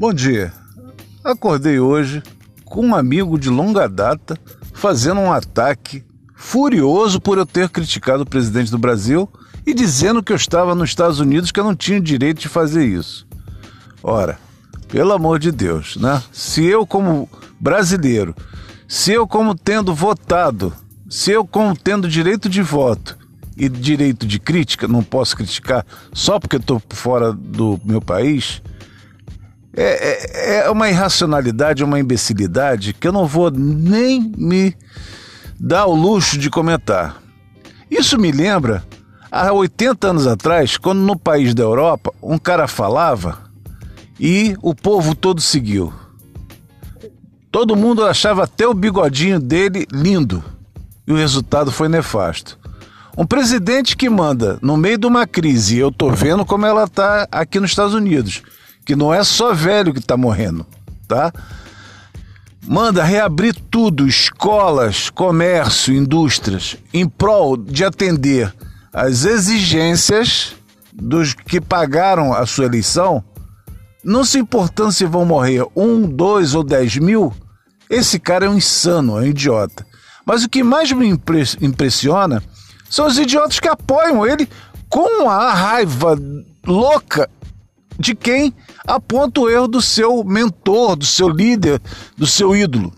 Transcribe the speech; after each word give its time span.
Bom 0.00 0.14
dia. 0.14 0.50
Acordei 1.22 1.78
hoje 1.78 2.22
com 2.64 2.86
um 2.86 2.94
amigo 2.94 3.38
de 3.38 3.50
longa 3.50 3.86
data 3.86 4.34
fazendo 4.72 5.20
um 5.20 5.30
ataque 5.30 6.02
furioso 6.34 7.20
por 7.20 7.36
eu 7.36 7.44
ter 7.44 7.68
criticado 7.68 8.22
o 8.22 8.26
presidente 8.26 8.70
do 8.70 8.78
Brasil 8.78 9.30
e 9.66 9.74
dizendo 9.74 10.22
que 10.22 10.32
eu 10.32 10.36
estava 10.36 10.74
nos 10.74 10.88
Estados 10.88 11.20
Unidos 11.20 11.52
que 11.52 11.60
eu 11.60 11.64
não 11.64 11.76
tinha 11.76 12.00
direito 12.00 12.40
de 12.40 12.48
fazer 12.48 12.86
isso. 12.86 13.26
Ora, 14.02 14.38
pelo 14.88 15.12
amor 15.12 15.38
de 15.38 15.52
Deus, 15.52 15.96
né? 15.96 16.22
Se 16.32 16.64
eu 16.64 16.86
como 16.86 17.28
brasileiro, 17.60 18.34
se 18.88 19.12
eu 19.12 19.28
como 19.28 19.54
tendo 19.54 19.94
votado, 19.94 20.72
se 21.10 21.30
eu 21.30 21.46
como 21.46 21.76
tendo 21.76 22.08
direito 22.08 22.48
de 22.48 22.62
voto 22.62 23.18
e 23.54 23.68
direito 23.68 24.26
de 24.26 24.40
crítica, 24.40 24.88
não 24.88 25.02
posso 25.02 25.36
criticar 25.36 25.84
só 26.10 26.40
porque 26.40 26.56
estou 26.56 26.80
fora 26.88 27.34
do 27.34 27.78
meu 27.84 28.00
país, 28.00 28.62
é, 29.76 29.82
é, 29.82 30.66
é 30.66 30.70
uma 30.70 30.88
irracionalidade, 30.88 31.84
uma 31.84 32.00
imbecilidade 32.00 32.92
que 32.92 33.06
eu 33.06 33.12
não 33.12 33.26
vou 33.26 33.50
nem 33.50 34.32
me 34.36 34.74
dar 35.58 35.86
o 35.86 35.94
luxo 35.94 36.38
de 36.38 36.50
comentar. 36.50 37.22
Isso 37.90 38.18
me 38.18 38.32
lembra 38.32 38.84
há 39.30 39.52
80 39.52 40.08
anos 40.08 40.26
atrás, 40.26 40.76
quando 40.76 41.00
no 41.00 41.18
país 41.18 41.54
da 41.54 41.62
Europa 41.62 42.12
um 42.22 42.38
cara 42.38 42.66
falava 42.66 43.38
e 44.18 44.56
o 44.62 44.74
povo 44.74 45.14
todo 45.14 45.40
seguiu. 45.40 45.92
Todo 47.50 47.76
mundo 47.76 48.04
achava 48.04 48.44
até 48.44 48.66
o 48.66 48.74
bigodinho 48.74 49.40
dele 49.40 49.86
lindo 49.92 50.42
e 51.06 51.12
o 51.12 51.16
resultado 51.16 51.72
foi 51.72 51.88
nefasto. 51.88 52.58
Um 53.16 53.26
presidente 53.26 53.96
que 53.96 54.08
manda 54.08 54.58
no 54.62 54.76
meio 54.76 54.96
de 54.96 55.06
uma 55.06 55.26
crise, 55.26 55.76
eu 55.76 55.90
tô 55.90 56.10
vendo 56.10 56.44
como 56.44 56.64
ela 56.64 56.86
tá 56.86 57.26
aqui 57.30 57.58
nos 57.58 57.70
Estados 57.70 57.92
Unidos 57.94 58.42
que 58.84 58.96
não 58.96 59.12
é 59.12 59.22
só 59.22 59.52
velho 59.52 59.92
que 59.92 60.00
está 60.00 60.16
morrendo, 60.16 60.66
tá? 61.06 61.32
Manda 62.66 63.02
reabrir 63.02 63.54
tudo, 63.70 64.06
escolas, 64.06 65.08
comércio, 65.10 65.94
indústrias, 65.94 66.76
em 66.92 67.08
prol 67.08 67.56
de 67.56 67.84
atender 67.84 68.52
às 68.92 69.24
exigências 69.24 70.54
dos 70.92 71.32
que 71.32 71.60
pagaram 71.60 72.32
a 72.32 72.44
sua 72.44 72.66
eleição, 72.66 73.24
não 74.04 74.24
se 74.24 74.38
importando 74.38 74.92
se 74.92 75.04
vão 75.04 75.24
morrer 75.24 75.64
um, 75.74 76.02
dois 76.02 76.54
ou 76.54 76.62
dez 76.62 76.96
mil, 76.96 77.32
esse 77.88 78.18
cara 78.18 78.46
é 78.46 78.48
um 78.48 78.56
insano, 78.56 79.18
é 79.18 79.22
um 79.22 79.26
idiota. 79.26 79.86
Mas 80.24 80.44
o 80.44 80.48
que 80.48 80.62
mais 80.62 80.92
me 80.92 81.08
impressiona 81.08 82.42
são 82.88 83.06
os 83.06 83.18
idiotas 83.18 83.58
que 83.58 83.68
apoiam 83.68 84.26
ele 84.26 84.48
com 84.88 85.28
a 85.28 85.52
raiva 85.52 86.18
louca 86.66 87.28
de 88.00 88.14
quem 88.14 88.54
aponta 88.86 89.42
o 89.42 89.50
erro 89.50 89.68
do 89.68 89.82
seu 89.82 90.24
mentor, 90.24 90.96
do 90.96 91.04
seu 91.04 91.28
líder, 91.28 91.80
do 92.16 92.26
seu 92.26 92.56
ídolo. 92.56 92.92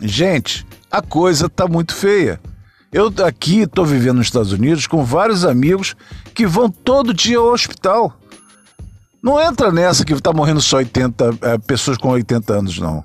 Gente, 0.00 0.66
a 0.90 1.00
coisa 1.00 1.48
tá 1.48 1.68
muito 1.68 1.94
feia. 1.94 2.40
Eu 2.92 3.12
aqui 3.24 3.60
estou 3.60 3.86
vivendo 3.86 4.16
nos 4.16 4.26
Estados 4.26 4.52
Unidos 4.52 4.86
com 4.86 5.04
vários 5.04 5.44
amigos 5.44 5.94
que 6.34 6.46
vão 6.46 6.68
todo 6.68 7.14
dia 7.14 7.38
ao 7.38 7.52
hospital. 7.52 8.18
Não 9.22 9.40
entra 9.40 9.70
nessa 9.70 10.04
que 10.04 10.12
está 10.12 10.32
morrendo 10.32 10.60
só 10.60 10.78
80 10.78 11.38
é, 11.42 11.58
pessoas 11.58 11.96
com 11.96 12.08
80 12.08 12.52
anos, 12.52 12.78
não. 12.78 13.04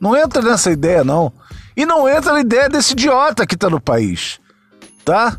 Não 0.00 0.16
entra 0.16 0.42
nessa 0.42 0.72
ideia, 0.72 1.04
não. 1.04 1.32
E 1.76 1.86
não 1.86 2.08
entra 2.08 2.32
na 2.32 2.40
ideia 2.40 2.68
desse 2.68 2.92
idiota 2.92 3.46
que 3.46 3.54
está 3.54 3.70
no 3.70 3.80
país. 3.80 4.40
Tá? 5.04 5.36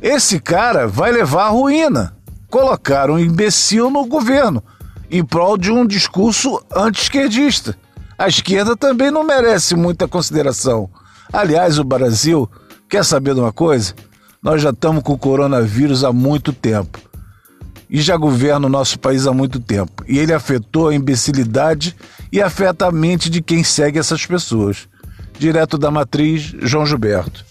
Esse 0.00 0.40
cara 0.40 0.86
vai 0.86 1.12
levar 1.12 1.46
a 1.46 1.50
ruína 1.50 2.15
colocar 2.56 3.10
um 3.10 3.18
imbecil 3.18 3.90
no 3.90 4.06
governo 4.06 4.64
em 5.10 5.22
prol 5.22 5.58
de 5.58 5.70
um 5.70 5.86
discurso 5.86 6.58
anti-esquerdista. 6.74 7.76
A 8.16 8.28
esquerda 8.28 8.74
também 8.74 9.10
não 9.10 9.22
merece 9.22 9.76
muita 9.76 10.08
consideração. 10.08 10.88
Aliás, 11.30 11.78
o 11.78 11.84
Brasil, 11.84 12.48
quer 12.88 13.04
saber 13.04 13.34
de 13.34 13.40
uma 13.40 13.52
coisa? 13.52 13.94
Nós 14.42 14.62
já 14.62 14.70
estamos 14.70 15.02
com 15.02 15.12
o 15.12 15.18
coronavírus 15.18 16.02
há 16.02 16.14
muito 16.14 16.50
tempo. 16.50 16.98
E 17.90 18.00
já 18.00 18.16
governa 18.16 18.68
o 18.68 18.70
nosso 18.70 18.98
país 18.98 19.26
há 19.26 19.34
muito 19.34 19.60
tempo. 19.60 20.02
E 20.08 20.18
ele 20.18 20.32
afetou 20.32 20.88
a 20.88 20.94
imbecilidade 20.94 21.94
e 22.32 22.40
afeta 22.40 22.86
a 22.86 22.90
mente 22.90 23.28
de 23.28 23.42
quem 23.42 23.62
segue 23.62 23.98
essas 23.98 24.24
pessoas. 24.24 24.88
Direto 25.38 25.76
da 25.76 25.90
matriz, 25.90 26.54
João 26.62 26.86
Gilberto. 26.86 27.44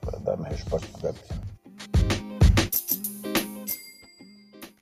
Para 0.00 0.18
dar 0.18 0.36
minha 0.36 0.50
resposta. 0.50 1.14